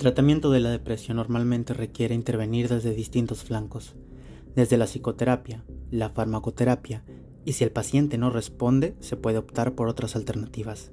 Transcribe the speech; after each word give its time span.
tratamiento 0.00 0.50
de 0.50 0.60
la 0.60 0.70
depresión 0.70 1.18
normalmente 1.18 1.74
requiere 1.74 2.14
intervenir 2.14 2.70
desde 2.70 2.94
distintos 2.94 3.44
flancos, 3.44 3.96
desde 4.56 4.78
la 4.78 4.86
psicoterapia, 4.86 5.62
la 5.90 6.08
farmacoterapia 6.08 7.04
y 7.44 7.52
si 7.52 7.64
el 7.64 7.70
paciente 7.70 8.16
no 8.16 8.30
responde 8.30 8.96
se 9.00 9.18
puede 9.18 9.36
optar 9.36 9.74
por 9.74 9.88
otras 9.88 10.16
alternativas, 10.16 10.90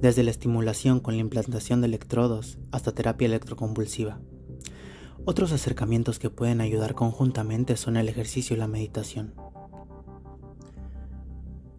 desde 0.00 0.24
la 0.24 0.32
estimulación 0.32 0.98
con 0.98 1.14
la 1.14 1.20
implantación 1.20 1.80
de 1.80 1.86
electrodos 1.86 2.58
hasta 2.72 2.90
terapia 2.90 3.26
electroconvulsiva. 3.26 4.18
Otros 5.24 5.52
acercamientos 5.52 6.18
que 6.18 6.28
pueden 6.28 6.60
ayudar 6.60 6.96
conjuntamente 6.96 7.76
son 7.76 7.96
el 7.96 8.08
ejercicio 8.08 8.56
y 8.56 8.58
la 8.58 8.66
meditación. 8.66 9.32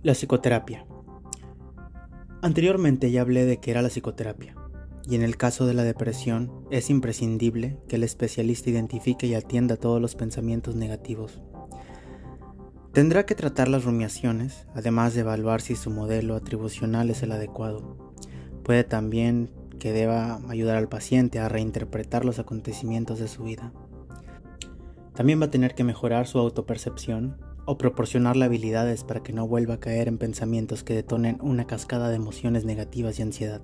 La 0.04 0.14
psicoterapia. 0.14 0.86
Anteriormente 2.42 3.12
ya 3.12 3.20
hablé 3.20 3.44
de 3.44 3.60
qué 3.60 3.72
era 3.72 3.82
la 3.82 3.90
psicoterapia, 3.90 4.56
y 5.08 5.16
en 5.16 5.22
el 5.22 5.38
caso 5.38 5.66
de 5.66 5.74
la 5.74 5.84
depresión 5.84 6.66
es 6.72 6.90
imprescindible 6.90 7.78
que 7.88 7.98
el 7.98 8.04
especialista 8.04 8.70
identifique 8.70 9.28
y 9.28 9.36
atienda 9.36 9.78
todos 9.78 10.02
los 10.02 10.16
pensamientos 10.16 10.76
negativos. 10.76 11.42
Tendrá 12.94 13.26
que 13.26 13.36
tratar 13.36 13.68
las 13.68 13.84
rumiaciones, 13.84 14.68
además 14.74 15.14
de 15.14 15.22
evaluar 15.22 15.62
si 15.62 15.76
su 15.76 15.92
modelo 15.92 16.36
atribucional 16.36 17.10
es 17.10 17.24
el 17.24 17.34
adecuado. 17.34 18.14
Puede 18.64 18.84
también 18.84 19.52
que 19.80 19.92
deba 19.92 20.40
ayudar 20.48 20.78
al 20.78 20.88
paciente 20.88 21.40
a 21.40 21.50
reinterpretar 21.50 22.24
los 22.24 22.40
acontecimientos 22.40 23.20
de 23.20 23.28
su 23.28 23.44
vida. 23.44 23.74
También 25.14 25.42
va 25.42 25.46
a 25.46 25.52
tener 25.52 25.76
que 25.76 25.84
mejorar 25.84 26.26
su 26.26 26.40
autopercepción 26.40 27.38
o 27.66 27.78
proporcionarle 27.78 28.46
habilidades 28.46 29.04
para 29.04 29.24
que 29.24 29.34
no 29.34 29.48
vuelva 29.48 29.76
a 29.76 29.80
caer 29.80 30.08
en 30.08 30.18
pensamientos 30.18 30.84
que 30.84 30.94
detonen 30.94 31.38
una 31.42 31.68
cascada 31.68 32.10
de 32.10 32.16
emociones 32.16 32.66
negativas 32.66 33.20
y 33.20 33.24
ansiedad. 33.24 33.62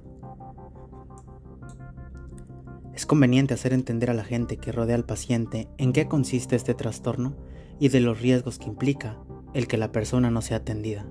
Es 3.01 3.07
conveniente 3.07 3.55
hacer 3.55 3.73
entender 3.73 4.11
a 4.11 4.13
la 4.13 4.23
gente 4.23 4.57
que 4.57 4.71
rodea 4.71 4.95
al 4.95 5.05
paciente 5.05 5.67
en 5.79 5.91
qué 5.91 6.07
consiste 6.07 6.55
este 6.55 6.75
trastorno 6.75 7.33
y 7.79 7.89
de 7.89 7.99
los 7.99 8.21
riesgos 8.21 8.59
que 8.59 8.67
implica 8.67 9.17
el 9.55 9.65
que 9.65 9.77
la 9.77 9.91
persona 9.91 10.29
no 10.29 10.43
sea 10.43 10.57
atendida. 10.57 11.07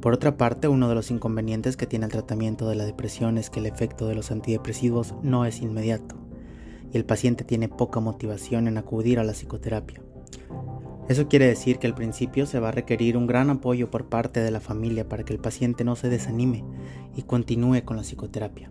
Por 0.00 0.14
otra 0.14 0.38
parte, 0.38 0.68
uno 0.68 0.88
de 0.88 0.94
los 0.94 1.10
inconvenientes 1.10 1.76
que 1.76 1.86
tiene 1.86 2.06
el 2.06 2.12
tratamiento 2.12 2.66
de 2.66 2.76
la 2.76 2.86
depresión 2.86 3.36
es 3.36 3.50
que 3.50 3.60
el 3.60 3.66
efecto 3.66 4.08
de 4.08 4.14
los 4.14 4.30
antidepresivos 4.30 5.14
no 5.22 5.44
es 5.44 5.60
inmediato 5.60 6.16
y 6.90 6.96
el 6.96 7.04
paciente 7.04 7.44
tiene 7.44 7.68
poca 7.68 8.00
motivación 8.00 8.66
en 8.66 8.78
acudir 8.78 9.18
a 9.18 9.24
la 9.24 9.34
psicoterapia. 9.34 10.00
Eso 11.10 11.28
quiere 11.28 11.46
decir 11.46 11.78
que 11.78 11.88
al 11.88 11.94
principio 11.94 12.46
se 12.46 12.58
va 12.58 12.70
a 12.70 12.72
requerir 12.72 13.18
un 13.18 13.26
gran 13.26 13.50
apoyo 13.50 13.90
por 13.90 14.08
parte 14.08 14.40
de 14.40 14.50
la 14.50 14.60
familia 14.60 15.06
para 15.06 15.24
que 15.24 15.34
el 15.34 15.40
paciente 15.40 15.84
no 15.84 15.94
se 15.94 16.08
desanime 16.08 16.64
y 17.14 17.24
continúe 17.24 17.84
con 17.84 17.98
la 17.98 18.02
psicoterapia. 18.02 18.70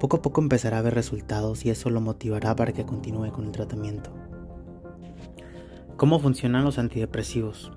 Poco 0.00 0.16
a 0.16 0.22
poco 0.22 0.40
empezará 0.40 0.78
a 0.78 0.82
ver 0.82 0.94
resultados 0.94 1.66
y 1.66 1.70
eso 1.70 1.90
lo 1.90 2.00
motivará 2.00 2.56
para 2.56 2.72
que 2.72 2.86
continúe 2.86 3.30
con 3.32 3.44
el 3.44 3.52
tratamiento. 3.52 4.10
¿Cómo 5.98 6.18
funcionan 6.18 6.64
los 6.64 6.78
antidepresivos? 6.78 7.70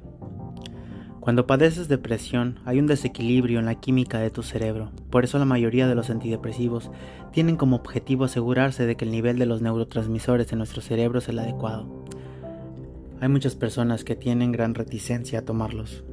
Cuando 1.19 1.45
padeces 1.47 1.89
depresión 1.89 2.59
hay 2.63 2.79
un 2.79 2.87
desequilibrio 2.87 3.59
en 3.59 3.65
la 3.65 3.75
química 3.75 4.19
de 4.19 4.29
tu 4.29 4.41
cerebro, 4.41 4.91
por 5.09 5.25
eso 5.25 5.37
la 5.37 5.43
mayoría 5.43 5.85
de 5.85 5.95
los 5.95 6.09
antidepresivos 6.09 6.91
tienen 7.33 7.57
como 7.57 7.75
objetivo 7.75 8.23
asegurarse 8.23 8.85
de 8.85 8.95
que 8.95 9.03
el 9.03 9.11
nivel 9.11 9.37
de 9.37 9.45
los 9.45 9.61
neurotransmisores 9.61 10.49
en 10.53 10.59
nuestro 10.59 10.81
cerebro 10.81 11.19
es 11.19 11.27
el 11.27 11.39
adecuado. 11.39 12.05
Hay 13.19 13.27
muchas 13.27 13.55
personas 13.55 14.05
que 14.05 14.15
tienen 14.15 14.53
gran 14.53 14.75
reticencia 14.75 15.39
a 15.39 15.45
tomarlos, 15.45 16.05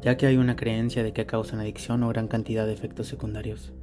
ya 0.00 0.16
que 0.16 0.26
hay 0.26 0.38
una 0.38 0.56
creencia 0.56 1.02
de 1.02 1.12
que 1.12 1.26
causan 1.26 1.60
adicción 1.60 2.02
o 2.02 2.08
gran 2.08 2.26
cantidad 2.26 2.64
de 2.66 2.72
efectos 2.72 3.06
secundarios. 3.06 3.74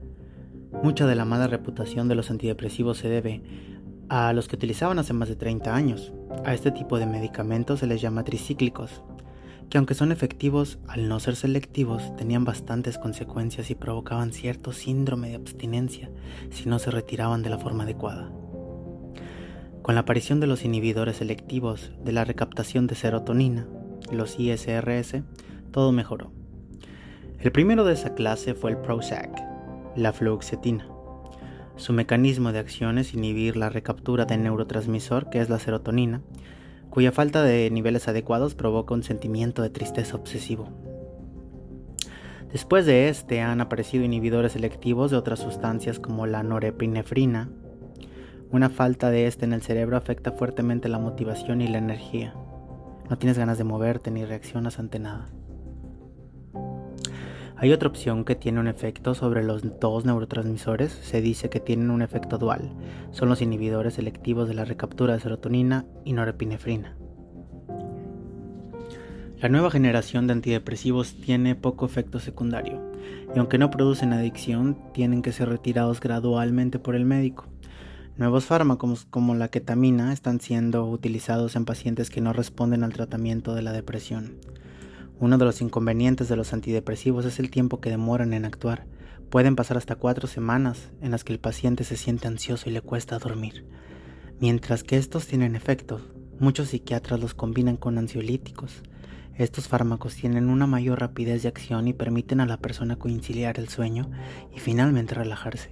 Mucha 0.83 1.05
de 1.05 1.13
la 1.13 1.25
mala 1.25 1.45
reputación 1.45 2.07
de 2.07 2.15
los 2.15 2.31
antidepresivos 2.31 2.97
se 2.97 3.07
debe 3.07 3.43
a 4.09 4.33
los 4.33 4.47
que 4.47 4.55
utilizaban 4.55 4.97
hace 4.97 5.13
más 5.13 5.29
de 5.29 5.35
30 5.35 5.75
años. 5.75 6.11
A 6.43 6.55
este 6.55 6.71
tipo 6.71 6.97
de 6.97 7.05
medicamentos 7.05 7.81
se 7.81 7.87
les 7.87 8.01
llama 8.01 8.23
tricíclicos, 8.23 9.03
que 9.69 9.77
aunque 9.77 9.93
son 9.93 10.11
efectivos, 10.11 10.79
al 10.87 11.07
no 11.07 11.19
ser 11.19 11.35
selectivos, 11.35 12.15
tenían 12.15 12.45
bastantes 12.45 12.97
consecuencias 12.97 13.69
y 13.69 13.75
provocaban 13.75 14.33
cierto 14.33 14.73
síndrome 14.73 15.29
de 15.29 15.35
abstinencia 15.35 16.09
si 16.49 16.67
no 16.67 16.79
se 16.79 16.89
retiraban 16.89 17.43
de 17.43 17.51
la 17.51 17.59
forma 17.59 17.83
adecuada. 17.83 18.31
Con 19.83 19.93
la 19.93 20.01
aparición 20.01 20.39
de 20.39 20.47
los 20.47 20.65
inhibidores 20.65 21.17
selectivos 21.17 21.91
de 22.03 22.11
la 22.11 22.25
recaptación 22.25 22.87
de 22.87 22.95
serotonina, 22.95 23.67
los 24.11 24.39
ISRS, 24.39 25.21
todo 25.69 25.91
mejoró. 25.91 26.31
El 27.39 27.51
primero 27.51 27.85
de 27.85 27.93
esa 27.93 28.15
clase 28.15 28.55
fue 28.55 28.71
el 28.71 28.77
Prozac, 28.77 29.50
la 29.95 30.13
fluoxetina. 30.13 30.87
Su 31.75 31.93
mecanismo 31.93 32.51
de 32.51 32.59
acción 32.59 32.97
es 32.97 33.13
inhibir 33.13 33.57
la 33.57 33.69
recaptura 33.69 34.25
del 34.25 34.43
neurotransmisor, 34.43 35.29
que 35.29 35.39
es 35.39 35.49
la 35.49 35.59
serotonina, 35.59 36.21
cuya 36.89 37.11
falta 37.11 37.43
de 37.43 37.69
niveles 37.71 38.07
adecuados 38.07 38.55
provoca 38.55 38.93
un 38.93 39.03
sentimiento 39.03 39.61
de 39.61 39.69
tristeza 39.69 40.15
obsesivo. 40.15 40.69
Después 42.51 42.85
de 42.85 43.07
este 43.07 43.41
han 43.41 43.61
aparecido 43.61 44.03
inhibidores 44.03 44.51
selectivos 44.51 45.09
de 45.09 45.17
otras 45.17 45.39
sustancias 45.39 45.99
como 45.99 46.27
la 46.27 46.43
norepinefrina, 46.43 47.49
una 48.51 48.69
falta 48.69 49.09
de 49.09 49.27
este 49.27 49.45
en 49.45 49.53
el 49.53 49.61
cerebro 49.61 49.95
afecta 49.95 50.33
fuertemente 50.33 50.89
la 50.89 50.99
motivación 50.99 51.61
y 51.61 51.69
la 51.69 51.77
energía. 51.77 52.35
No 53.09 53.17
tienes 53.17 53.37
ganas 53.37 53.57
de 53.57 53.63
moverte 53.63 54.11
ni 54.11 54.25
reaccionas 54.25 54.77
ante 54.77 54.99
nada. 54.99 55.29
Hay 57.61 57.71
otra 57.73 57.89
opción 57.89 58.25
que 58.25 58.33
tiene 58.33 58.59
un 58.59 58.67
efecto 58.67 59.13
sobre 59.13 59.43
los 59.43 59.61
dos 59.79 60.03
neurotransmisores, 60.03 60.91
se 60.91 61.21
dice 61.21 61.51
que 61.51 61.59
tienen 61.59 61.91
un 61.91 62.01
efecto 62.01 62.39
dual, 62.39 62.71
son 63.11 63.29
los 63.29 63.39
inhibidores 63.39 63.93
selectivos 63.93 64.47
de 64.47 64.55
la 64.55 64.65
recaptura 64.65 65.13
de 65.13 65.19
serotonina 65.19 65.85
y 66.03 66.13
norepinefrina. 66.13 66.97
La 69.39 69.49
nueva 69.49 69.69
generación 69.69 70.25
de 70.25 70.33
antidepresivos 70.33 71.13
tiene 71.13 71.53
poco 71.53 71.85
efecto 71.85 72.19
secundario, 72.19 72.81
y 73.35 73.37
aunque 73.37 73.59
no 73.59 73.69
producen 73.69 74.11
adicción, 74.13 74.75
tienen 74.91 75.21
que 75.21 75.31
ser 75.31 75.47
retirados 75.47 75.99
gradualmente 75.99 76.79
por 76.79 76.95
el 76.95 77.05
médico. 77.05 77.45
Nuevos 78.17 78.45
fármacos 78.45 79.05
como 79.05 79.35
la 79.35 79.49
ketamina 79.49 80.13
están 80.13 80.41
siendo 80.41 80.87
utilizados 80.87 81.55
en 81.55 81.65
pacientes 81.65 82.09
que 82.09 82.21
no 82.21 82.33
responden 82.33 82.83
al 82.83 82.93
tratamiento 82.93 83.53
de 83.53 83.61
la 83.61 83.71
depresión. 83.71 84.39
Uno 85.21 85.37
de 85.37 85.45
los 85.45 85.61
inconvenientes 85.61 86.29
de 86.29 86.35
los 86.35 86.51
antidepresivos 86.51 87.25
es 87.25 87.37
el 87.37 87.51
tiempo 87.51 87.79
que 87.79 87.91
demoran 87.91 88.33
en 88.33 88.43
actuar. 88.43 88.87
Pueden 89.29 89.55
pasar 89.55 89.77
hasta 89.77 89.95
cuatro 89.95 90.27
semanas 90.27 90.89
en 90.99 91.11
las 91.11 91.23
que 91.23 91.31
el 91.31 91.39
paciente 91.39 91.83
se 91.83 91.95
siente 91.95 92.27
ansioso 92.27 92.67
y 92.67 92.73
le 92.73 92.81
cuesta 92.81 93.19
dormir. 93.19 93.67
Mientras 94.39 94.83
que 94.83 94.97
estos 94.97 95.27
tienen 95.27 95.55
efectos, 95.55 96.01
muchos 96.39 96.69
psiquiatras 96.69 97.19
los 97.19 97.35
combinan 97.35 97.77
con 97.77 97.99
ansiolíticos. 97.99 98.81
Estos 99.35 99.67
fármacos 99.67 100.15
tienen 100.15 100.49
una 100.49 100.65
mayor 100.65 100.99
rapidez 100.99 101.43
de 101.43 101.49
acción 101.49 101.87
y 101.87 101.93
permiten 101.93 102.39
a 102.39 102.47
la 102.47 102.57
persona 102.57 102.95
conciliar 102.95 103.59
el 103.59 103.69
sueño 103.69 104.09
y 104.55 104.57
finalmente 104.57 105.13
relajarse. 105.13 105.69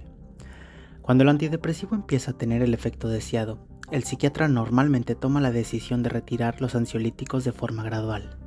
Cuando 1.02 1.22
el 1.22 1.28
antidepresivo 1.28 1.96
empieza 1.96 2.30
a 2.30 2.38
tener 2.38 2.62
el 2.62 2.72
efecto 2.72 3.08
deseado, 3.08 3.66
el 3.90 4.04
psiquiatra 4.04 4.46
normalmente 4.46 5.16
toma 5.16 5.40
la 5.40 5.50
decisión 5.50 6.04
de 6.04 6.10
retirar 6.10 6.60
los 6.60 6.76
ansiolíticos 6.76 7.42
de 7.42 7.50
forma 7.50 7.82
gradual. 7.82 8.39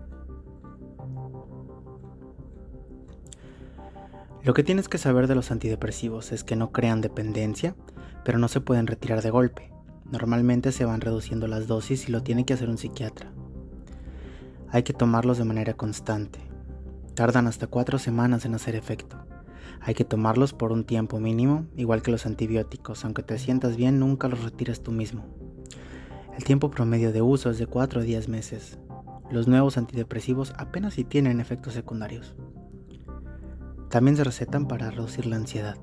Lo 4.44 4.54
que 4.54 4.64
tienes 4.64 4.90
que 4.90 4.98
saber 4.98 5.28
de 5.28 5.36
los 5.36 5.52
antidepresivos 5.52 6.34
es 6.34 6.44
que 6.44 6.58
no 6.58 6.74
crean 6.74 7.00
dependencia, 7.00 7.78
pero 8.26 8.40
no 8.40 8.50
se 8.50 8.60
pueden 8.60 8.88
retirar 8.88 9.22
de 9.22 9.30
golpe. 9.30 9.72
Normalmente 10.12 10.74
se 10.74 10.84
van 10.84 11.00
reduciendo 11.00 11.48
las 11.48 11.66
dosis 11.66 12.10
y 12.10 12.12
lo 12.12 12.24
tiene 12.24 12.46
que 12.46 12.54
hacer 12.54 12.68
un 12.68 12.78
psiquiatra. 12.78 13.32
Hay 14.70 14.84
que 14.84 14.92
tomarlos 14.92 15.38
de 15.38 15.46
manera 15.46 15.76
constante. 15.76 16.40
Tardan 17.16 17.48
hasta 17.48 17.68
cuatro 17.68 18.00
semanas 18.00 18.44
en 18.44 18.54
hacer 18.54 18.76
efecto. 18.76 19.18
Hay 19.80 19.94
que 19.94 20.04
tomarlos 20.04 20.52
por 20.52 20.74
un 20.74 20.84
tiempo 20.84 21.22
mínimo, 21.22 21.66
igual 21.78 22.02
que 22.02 22.12
los 22.12 22.26
antibióticos. 22.26 23.06
Aunque 23.06 23.24
te 23.24 23.40
sientas 23.40 23.78
bien, 23.78 23.98
nunca 23.98 24.28
los 24.28 24.44
retires 24.44 24.84
tú 24.84 24.92
mismo. 24.92 25.24
El 26.38 26.44
tiempo 26.44 26.70
promedio 26.70 27.14
de 27.14 27.22
uso 27.22 27.50
es 27.50 27.60
de 27.60 27.68
4 27.68 28.02
a 28.02 28.04
10 28.04 28.28
meses. 28.28 28.78
Los 29.32 29.48
nuevos 29.48 29.78
antidepresivos 29.78 30.54
apenas 30.58 30.96
si 30.96 31.06
tienen 31.06 31.40
efectos 31.40 31.74
secundarios. 31.74 32.36
También 33.94 34.18
se 34.18 34.24
recetan 34.24 34.68
para 34.68 34.90
reducir 34.90 35.28
la 35.28 35.36
ansiedad. 35.36 35.78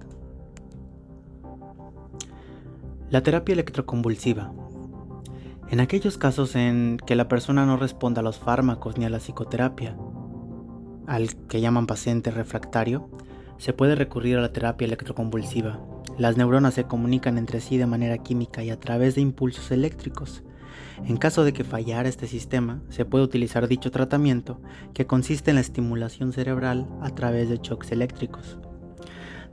La 3.08 3.22
terapia 3.22 3.52
electroconvulsiva. 3.52 4.52
En 5.68 5.78
aquellos 5.78 6.18
casos 6.18 6.56
en 6.56 6.98
que 7.06 7.14
la 7.14 7.28
persona 7.28 7.66
no 7.66 7.76
responda 7.76 8.18
a 8.20 8.24
los 8.24 8.40
fármacos 8.40 8.98
ni 8.98 9.04
a 9.04 9.10
la 9.10 9.18
psicoterapia, 9.18 9.96
al 11.06 11.36
que 11.46 11.60
llaman 11.60 11.86
paciente 11.86 12.32
refractario, 12.32 13.08
se 13.58 13.74
puede 13.74 13.94
recurrir 13.94 14.38
a 14.38 14.40
la 14.40 14.52
terapia 14.52 14.86
electroconvulsiva. 14.86 15.78
Las 16.18 16.36
neuronas 16.36 16.74
se 16.74 16.88
comunican 16.88 17.38
entre 17.38 17.60
sí 17.60 17.76
de 17.76 17.86
manera 17.86 18.18
química 18.18 18.64
y 18.64 18.70
a 18.70 18.80
través 18.80 19.14
de 19.14 19.20
impulsos 19.20 19.70
eléctricos. 19.70 20.42
En 21.06 21.16
caso 21.16 21.44
de 21.44 21.52
que 21.52 21.64
fallara 21.64 22.08
este 22.08 22.26
sistema, 22.26 22.80
se 22.88 23.04
puede 23.04 23.24
utilizar 23.24 23.68
dicho 23.68 23.90
tratamiento, 23.90 24.60
que 24.94 25.06
consiste 25.06 25.50
en 25.50 25.56
la 25.56 25.60
estimulación 25.62 26.32
cerebral 26.32 26.86
a 27.02 27.10
través 27.10 27.48
de 27.48 27.58
shocks 27.62 27.92
eléctricos. 27.92 28.58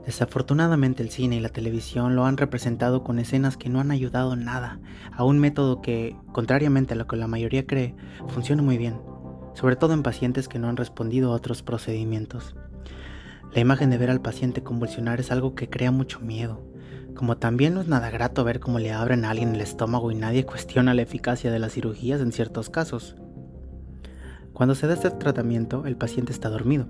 Desafortunadamente 0.08 1.02
el 1.02 1.10
cine 1.10 1.36
y 1.36 1.40
la 1.40 1.50
televisión 1.50 2.16
lo 2.16 2.24
han 2.24 2.38
representado 2.38 3.04
con 3.04 3.18
escenas 3.18 3.58
que 3.58 3.68
no 3.68 3.78
han 3.78 3.90
ayudado 3.90 4.36
nada 4.36 4.80
a 5.12 5.22
un 5.24 5.38
método 5.38 5.82
que, 5.82 6.16
contrariamente 6.32 6.94
a 6.94 6.96
lo 6.96 7.06
que 7.06 7.16
la 7.16 7.26
mayoría 7.26 7.66
cree, 7.66 7.94
funciona 8.28 8.62
muy 8.62 8.78
bien, 8.78 8.98
sobre 9.52 9.76
todo 9.76 9.92
en 9.92 10.02
pacientes 10.02 10.48
que 10.48 10.58
no 10.58 10.68
han 10.68 10.78
respondido 10.78 11.30
a 11.30 11.34
otros 11.34 11.62
procedimientos. 11.62 12.54
La 13.54 13.60
imagen 13.60 13.88
de 13.90 13.98
ver 13.98 14.10
al 14.10 14.20
paciente 14.20 14.62
convulsionar 14.62 15.20
es 15.20 15.32
algo 15.32 15.54
que 15.54 15.70
crea 15.70 15.90
mucho 15.90 16.20
miedo, 16.20 16.62
como 17.14 17.38
también 17.38 17.74
no 17.74 17.80
es 17.80 17.88
nada 17.88 18.10
grato 18.10 18.44
ver 18.44 18.60
cómo 18.60 18.78
le 18.78 18.92
abren 18.92 19.24
a 19.24 19.30
alguien 19.30 19.54
el 19.54 19.62
estómago 19.62 20.10
y 20.10 20.14
nadie 20.14 20.44
cuestiona 20.44 20.92
la 20.92 21.02
eficacia 21.02 21.50
de 21.50 21.58
las 21.58 21.72
cirugías 21.72 22.20
en 22.20 22.30
ciertos 22.30 22.68
casos. 22.68 23.16
Cuando 24.52 24.74
se 24.74 24.86
da 24.86 24.94
este 24.94 25.10
tratamiento, 25.10 25.86
el 25.86 25.96
paciente 25.96 26.30
está 26.30 26.50
dormido. 26.50 26.88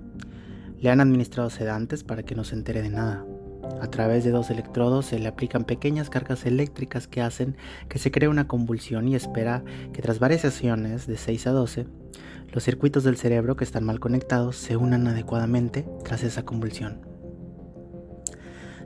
Le 0.79 0.89
han 0.89 0.99
administrado 0.99 1.49
sedantes 1.49 2.03
para 2.03 2.23
que 2.23 2.35
no 2.35 2.43
se 2.43 2.55
entere 2.55 2.81
de 2.81 2.89
nada. 2.89 3.25
A 3.81 3.87
través 3.87 4.23
de 4.23 4.31
dos 4.31 4.49
electrodos 4.49 5.05
se 5.05 5.19
le 5.19 5.27
aplican 5.27 5.63
pequeñas 5.63 6.09
cargas 6.09 6.45
eléctricas 6.45 7.07
que 7.07 7.21
hacen 7.21 7.55
que 7.87 7.99
se 7.99 8.11
cree 8.11 8.27
una 8.27 8.47
convulsión 8.47 9.07
y 9.07 9.15
espera 9.15 9.63
que 9.93 10.01
tras 10.01 10.19
varias 10.19 10.41
sesiones 10.41 11.07
de 11.07 11.17
6 11.17 11.47
a 11.47 11.51
12, 11.51 11.87
los 12.51 12.63
circuitos 12.63 13.03
del 13.03 13.17
cerebro 13.17 13.55
que 13.55 13.63
están 13.63 13.83
mal 13.83 13.99
conectados 13.99 14.55
se 14.55 14.75
unan 14.75 15.07
adecuadamente 15.07 15.87
tras 16.03 16.23
esa 16.23 16.45
convulsión. 16.45 17.01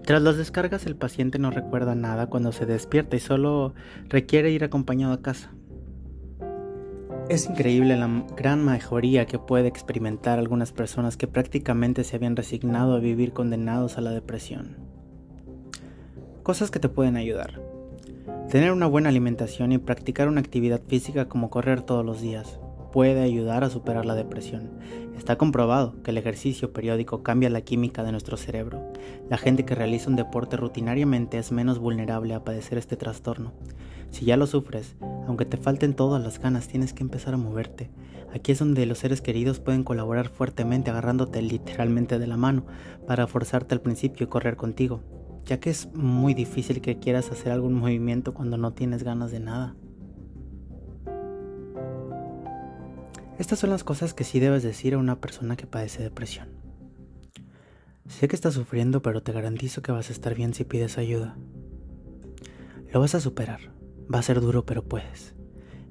Tras 0.05 0.21
las 0.21 0.35
descargas 0.35 0.85
el 0.85 0.97
paciente 0.97 1.39
no 1.39 1.49
recuerda 1.49 1.95
nada 1.95 2.27
cuando 2.27 2.51
se 2.51 2.65
despierta 2.65 3.15
y 3.15 3.19
solo 3.19 3.73
requiere 4.09 4.51
ir 4.51 4.65
acompañado 4.65 5.13
a 5.13 5.21
casa. 5.21 5.53
Es 7.29 7.49
increíble 7.49 7.95
la 7.95 8.25
gran 8.35 8.65
mejoría 8.65 9.25
que 9.25 9.39
puede 9.39 9.69
experimentar 9.69 10.39
algunas 10.39 10.73
personas 10.73 11.15
que 11.15 11.27
prácticamente 11.27 12.03
se 12.03 12.17
habían 12.17 12.35
resignado 12.35 12.95
a 12.95 12.99
vivir 12.99 13.31
condenados 13.31 13.97
a 13.97 14.01
la 14.01 14.11
depresión. 14.11 14.75
Cosas 16.43 16.69
que 16.69 16.79
te 16.79 16.89
pueden 16.89 17.15
ayudar. 17.15 17.61
Tener 18.49 18.73
una 18.73 18.87
buena 18.87 19.07
alimentación 19.07 19.71
y 19.71 19.77
practicar 19.77 20.27
una 20.27 20.41
actividad 20.41 20.81
física 20.85 21.29
como 21.29 21.49
correr 21.49 21.81
todos 21.81 22.05
los 22.05 22.19
días 22.19 22.59
puede 22.93 23.23
ayudar 23.23 23.63
a 23.63 23.71
superar 23.71 24.05
la 24.05 24.13
depresión. 24.13 24.69
Está 25.17 25.35
comprobado 25.35 25.95
que 26.03 26.11
el 26.11 26.17
ejercicio 26.19 26.71
periódico 26.73 27.23
cambia 27.23 27.49
la 27.49 27.61
química 27.61 28.03
de 28.03 28.11
nuestro 28.11 28.37
cerebro. 28.37 28.93
La 29.31 29.37
gente 29.37 29.65
que 29.65 29.73
realiza 29.73 30.11
un 30.11 30.15
deporte 30.15 30.57
rutinariamente 30.57 31.39
es 31.39 31.51
menos 31.51 31.79
vulnerable 31.79 32.35
a 32.35 32.43
padecer 32.43 32.77
este 32.77 32.95
trastorno. 32.95 33.51
Si 34.11 34.25
ya 34.25 34.37
lo 34.37 34.45
sufres, 34.45 34.95
aunque 35.27 35.45
te 35.45 35.57
falten 35.57 35.95
todas 35.95 36.23
las 36.23 36.39
ganas, 36.39 36.67
tienes 36.67 36.93
que 36.93 37.01
empezar 37.01 37.33
a 37.33 37.37
moverte. 37.37 37.89
Aquí 38.31 38.51
es 38.51 38.59
donde 38.59 38.85
los 38.85 38.99
seres 38.99 39.21
queridos 39.21 39.59
pueden 39.59 39.83
colaborar 39.83 40.29
fuertemente 40.29 40.91
agarrándote 40.91 41.41
literalmente 41.41 42.19
de 42.19 42.27
la 42.27 42.37
mano 42.37 42.63
para 43.07 43.25
forzarte 43.25 43.73
al 43.73 43.81
principio 43.81 44.25
y 44.25 44.29
correr 44.29 44.55
contigo, 44.55 45.01
ya 45.45 45.59
que 45.59 45.71
es 45.71 45.91
muy 45.95 46.35
difícil 46.35 46.79
que 46.79 46.99
quieras 46.99 47.31
hacer 47.31 47.51
algún 47.51 47.73
movimiento 47.73 48.35
cuando 48.35 48.57
no 48.57 48.73
tienes 48.73 49.01
ganas 49.01 49.31
de 49.31 49.39
nada. 49.39 49.75
Estas 53.39 53.57
son 53.59 53.71
las 53.71 53.83
cosas 53.83 54.13
que 54.13 54.23
sí 54.23 54.39
debes 54.39 54.61
decir 54.61 54.93
a 54.93 54.99
una 54.99 55.19
persona 55.19 55.55
que 55.55 55.65
padece 55.65 56.03
depresión. 56.03 56.49
Sé 58.07 58.27
que 58.27 58.35
estás 58.35 58.53
sufriendo, 58.53 59.01
pero 59.01 59.23
te 59.23 59.31
garantizo 59.31 59.81
que 59.81 59.91
vas 59.91 60.09
a 60.09 60.13
estar 60.13 60.35
bien 60.35 60.53
si 60.53 60.65
pides 60.65 60.99
ayuda. 60.99 61.35
Lo 62.91 62.99
vas 62.99 63.15
a 63.15 63.19
superar. 63.19 63.73
Va 64.13 64.19
a 64.19 64.23
ser 64.23 64.39
duro, 64.39 64.65
pero 64.65 64.83
puedes. 64.83 65.33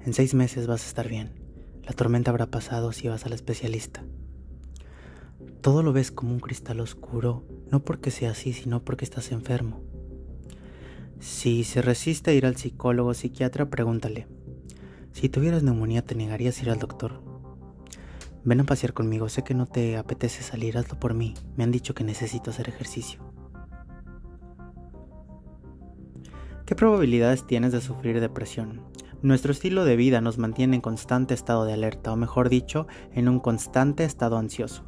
En 0.04 0.14
seis 0.14 0.34
meses 0.34 0.68
vas 0.68 0.84
a 0.84 0.86
estar 0.86 1.08
bien. 1.08 1.32
La 1.82 1.94
tormenta 1.94 2.30
habrá 2.30 2.46
pasado 2.46 2.92
si 2.92 3.08
vas 3.08 3.26
al 3.26 3.32
especialista. 3.32 4.04
Todo 5.62 5.82
lo 5.82 5.92
ves 5.92 6.12
como 6.12 6.32
un 6.32 6.40
cristal 6.40 6.78
oscuro, 6.78 7.44
no 7.70 7.84
porque 7.84 8.12
sea 8.12 8.30
así, 8.30 8.52
sino 8.52 8.84
porque 8.84 9.04
estás 9.04 9.32
enfermo. 9.32 9.82
Si 11.18 11.64
se 11.64 11.82
resiste 11.82 12.30
a 12.30 12.34
ir 12.34 12.46
al 12.46 12.56
psicólogo 12.56 13.10
o 13.10 13.14
psiquiatra, 13.14 13.68
pregúntale. 13.68 14.28
Si 15.12 15.28
tuvieras 15.28 15.62
neumonía, 15.62 16.04
¿te 16.04 16.14
negarías 16.14 16.58
a 16.58 16.62
ir 16.62 16.70
al 16.70 16.78
doctor? 16.78 17.31
Ven 18.44 18.60
a 18.60 18.64
pasear 18.64 18.92
conmigo, 18.92 19.28
sé 19.28 19.44
que 19.44 19.54
no 19.54 19.66
te 19.66 19.96
apetece 19.96 20.42
salir, 20.42 20.76
hazlo 20.76 20.98
por 20.98 21.14
mí. 21.14 21.34
Me 21.56 21.62
han 21.62 21.70
dicho 21.70 21.94
que 21.94 22.02
necesito 22.02 22.50
hacer 22.50 22.68
ejercicio. 22.68 23.20
¿Qué 26.66 26.74
probabilidades 26.74 27.46
tienes 27.46 27.70
de 27.70 27.80
sufrir 27.80 28.20
depresión? 28.20 28.80
Nuestro 29.22 29.52
estilo 29.52 29.84
de 29.84 29.94
vida 29.94 30.20
nos 30.20 30.38
mantiene 30.38 30.74
en 30.74 30.82
constante 30.82 31.34
estado 31.34 31.64
de 31.64 31.74
alerta, 31.74 32.12
o 32.12 32.16
mejor 32.16 32.48
dicho, 32.48 32.88
en 33.12 33.28
un 33.28 33.38
constante 33.38 34.02
estado 34.02 34.36
ansioso. 34.36 34.84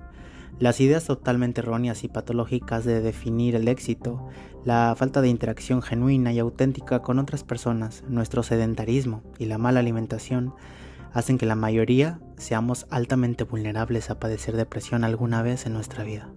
Las 0.59 0.81
ideas 0.81 1.05
totalmente 1.05 1.61
erróneas 1.61 2.03
y 2.03 2.09
patológicas 2.09 2.85
de 2.85 3.01
definir 3.01 3.55
el 3.55 3.69
éxito, 3.69 4.29
la 4.65 4.95
falta 4.97 5.21
de 5.21 5.29
interacción 5.29 5.81
genuina 5.81 6.33
y 6.33 6.41
auténtica 6.41 7.03
con 7.03 7.21
otras 7.21 7.45
personas, 7.45 8.03
nuestro 8.09 8.43
sedentarismo 8.43 9.23
y 9.39 9.47
la 9.47 9.59
mala 9.59 9.79
alimentación 9.79 10.55
hacen 11.15 11.39
que 11.39 11.47
la 11.47 11.55
mayoría 11.55 12.21
seamos 12.37 12.87
altamente 12.91 13.45
vulnerables 13.45 14.11
a 14.11 14.19
padecer 14.19 14.57
depresión 14.57 15.05
alguna 15.05 15.43
vez 15.43 15.65
en 15.65 15.73
nuestra 15.73 16.05
vida. 16.05 16.29